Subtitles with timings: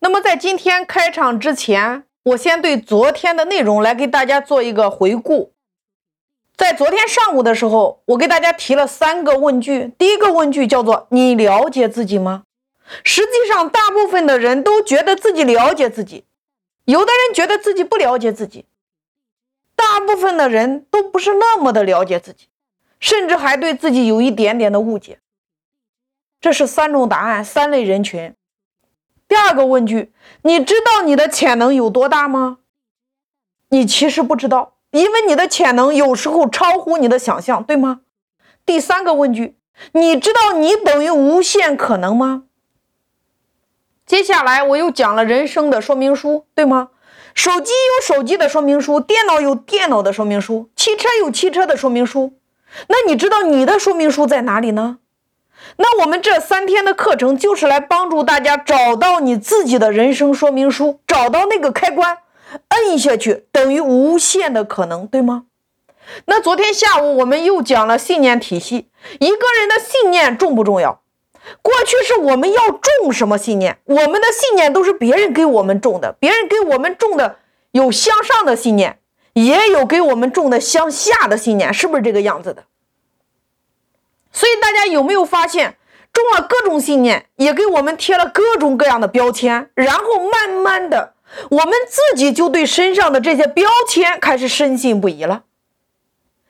[0.00, 5.52] 那么在今天开场之前，我先对昨天的内容来给大家做一个回顾。
[6.56, 9.92] 在昨天上午的时候，我给大家提了三个问句。
[9.98, 12.44] 第一个问句叫做“你了解自己吗？”
[13.04, 16.24] 实际上，大部分的人都觉得自己了解自己，
[16.84, 18.64] 有的人觉得自己不了解自己，
[19.76, 22.46] 大部分的人都不是那么的了解自己，
[22.98, 25.18] 甚至还对自己有一点点的误解。
[26.40, 28.34] 这是三种答案，三类人群。
[29.28, 32.58] 第二个问句：你知道你的潜能有多大吗？
[33.68, 34.74] 你其实不知道。
[34.90, 38.00] 因为你的潜能有时候超乎你的想象，对吗？
[38.64, 39.58] 第三个问句，
[39.92, 42.44] 你知道你等于无限可能吗？
[44.06, 46.88] 接下来我又讲了人生的说明书，对吗？
[47.34, 52.38] 手机有手机的说明书，电脑有电脑的说明书，汽车有汽车的说明书。
[52.88, 55.00] 那你知道你的说明书在哪里呢？
[55.76, 62.18] 那我们这三天的课程就是来帮助大家找到你自己的人生说明书，找到那个开关。
[62.68, 65.44] 摁下去等于无限的可能，对吗？
[66.24, 68.88] 那昨天下午我们又讲了信念体系，
[69.20, 71.02] 一个人的信念重不重要？
[71.60, 77.36] 过去是我们要种什么信念，我们的信念都是别人给我们种的，别人给我们种的
[77.72, 78.98] 有向上的信念，
[79.34, 82.64] 也有给我们种的向下的信念，是不是这个样子的？
[84.68, 85.78] 大家有没有发现，
[86.12, 91.14] 中了各种信念，也给我们贴了各种各样的标签，然后慢慢的。
[91.50, 95.44] 我们自己就对身上的这些标签开始深信不疑了。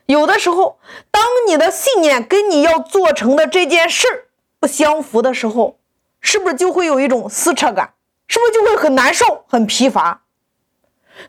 [0.06, 0.80] 有的时候，
[1.12, 5.78] 当你的信念跟你要做成的这件事不相符的时候，
[6.20, 7.94] 是不是就会有一种撕扯感？
[8.26, 10.22] 是不是就会很难受、很疲乏？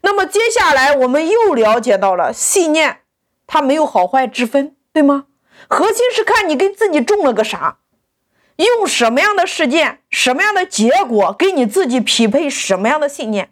[0.02, 3.02] 那么接下来我们又了解到了信念，
[3.46, 5.26] 它没有好坏之分，对吗？
[5.68, 7.80] 核心是看你给自己种了个啥。
[8.58, 13.52] 用什么样的事件、什么样的结果给你自己匹配什么样的信念？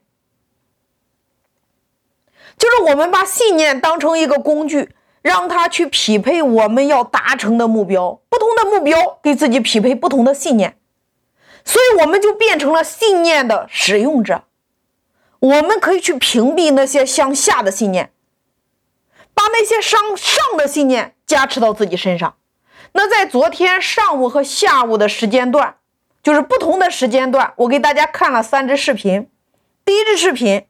[2.58, 8.20] 就是我们把信念当成一个工具，让它去匹配我们要达成的目标。
[8.30, 10.78] 不同的目标给自己匹配不同的信念，
[11.64, 14.44] 所以我们就变成了信念的使用者。
[15.40, 18.12] 我们可以去屏蔽那些向下的信念，
[19.38, 22.34] 把那些伤上的信念加持到自己身上。
[22.94, 25.76] 那在昨天上午和下午的时间段，
[26.24, 29.30] 就是不同的时间段，我给大家看了三支视频。
[29.86, 30.66] 第一支视频，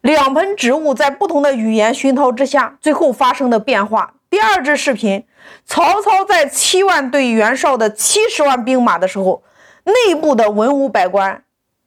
[0.00, 4.14] 两盆植物在不同的语言熏陶之下，最后发生的变化。
[4.28, 5.24] 第二支视频，
[5.64, 9.44] 曹操在七万对袁绍的七十万兵马的时候，
[9.84, 11.44] 内部的文武百官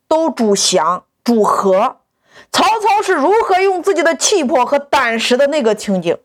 [0.08, 1.98] 都主降主和，
[2.52, 6.18] 曹操是如何用自己的气魄和胆识的那个情景。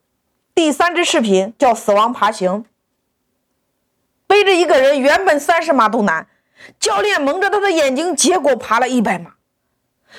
[0.55, 2.65] 第三支视频叫死亡爬行。
[4.27, 6.27] 背着一个人，原本三十码都难，
[6.79, 9.33] 教练蒙着他的眼睛，结果爬了一百码。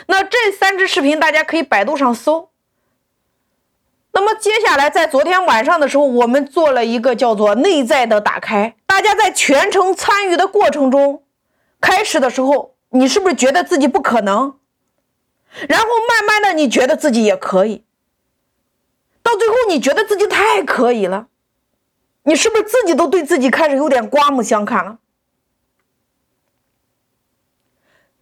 [0.07, 2.49] 那这三支视频大家可以百度上搜。
[4.11, 8.75] 那么接下来在昨天晚上的时候，我们做了一个叫做内在的打开。
[8.85, 11.23] 大家在全程参与的过程中，
[11.79, 14.58] 开始的时候你是不是觉得自己不可能？
[15.67, 17.83] 然后慢慢的你觉得自己也可以，
[19.21, 21.27] 到最后你觉得自己太可以了。
[22.23, 24.99] 你是不是自己都对自己开始有点刮目相看了？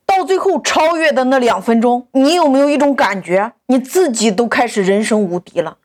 [0.05, 5.77] 到最后超越的那两分钟，你有没有一种感觉，你自己都开始人生无敌了？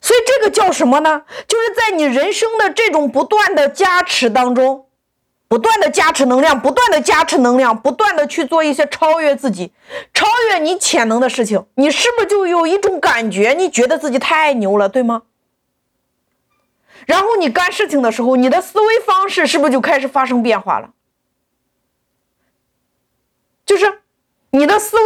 [0.00, 1.22] 所以这个叫什么呢？
[1.46, 4.85] 就是在你人生的这种不断的加持当中，
[5.48, 9.72] 不断的加持能量，不断的加持能量，不断的去做一些超越自己、
[10.12, 13.54] 超越你潜能的事情，你是不是就有一种感觉？
[13.56, 15.22] 你觉得自己太牛了，对吗？
[17.06, 20.90] 然后你干事情的时候，你的思维方式是不是就开始发生变化了？
[23.64, 24.00] 就是
[24.50, 25.04] 你的思维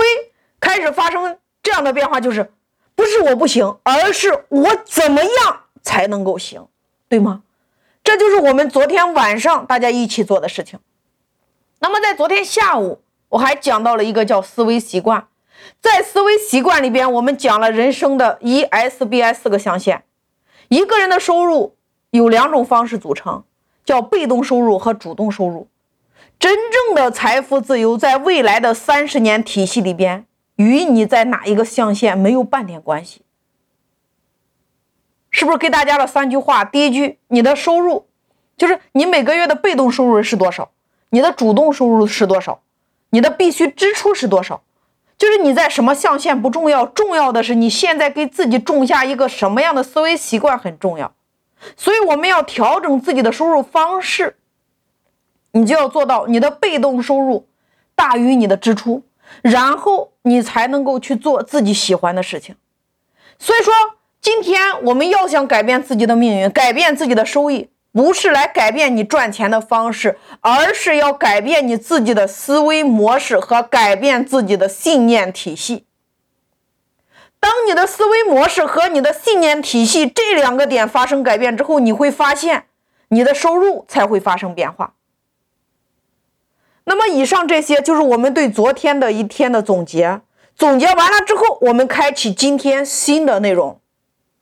[0.58, 2.50] 开始发生这样的变化，就是
[2.94, 6.66] 不是我不行，而是我怎么样才能够行，
[7.08, 7.42] 对吗？
[8.02, 10.78] 这就是我们昨天晚上大家一起做的事情。
[11.80, 13.00] 那么在昨天下午，
[13.30, 15.26] 我还讲到了一个叫思维习惯，
[15.80, 20.02] 在思维习惯里边，我们讲了人生的 E S B I 四个象限，
[20.68, 21.76] 一个人的收入。
[22.10, 23.44] 有两种方式组成，
[23.84, 25.68] 叫被动收入和主动收入。
[26.40, 30.26] 真正的财富自由，在未来的三十年体系里边，
[30.56, 33.22] 与你在哪一个象限没有半点关系。
[35.30, 36.64] 是不是给大家了三句话？
[36.64, 38.06] 第一句，你的收入
[38.56, 40.70] 就是你每个月的被动收入是多少，
[41.10, 42.60] 你的主动收入是多少，
[43.10, 44.62] 你的必须支出是多少，
[45.16, 51.12] 就是你在什么象限不重要，重要的是你现在给自己种下一个什么样的思维习惯很重要。
[51.76, 54.36] 所以我们要调整自己的收入方式，
[55.52, 57.46] 你就要做到你的被动收入
[57.94, 59.02] 大于你的支出，
[59.42, 62.56] 然后你才能够去做自己喜欢的事情。
[63.38, 63.72] 所以说，
[64.20, 75.86] 今天我们要想改变自己的命运，改变自己的收益，不是来改变你赚钱的方式，而是要改变你自己的思维模式和改变自己的信念体系。
[77.40, 82.66] 当你的思维模式和你的信念体系这两个点发生改变之后，你会发现
[83.08, 84.92] 你的收入才会发生变化。
[86.84, 90.20] 那么，以上这些就是我们对昨天的一天的总结。
[90.54, 93.80] 总结完了之后，我们开启今天新的内容。